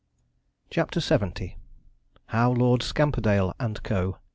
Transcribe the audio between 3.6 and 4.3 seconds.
CO.